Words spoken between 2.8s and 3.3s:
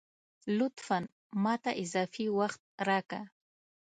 راکه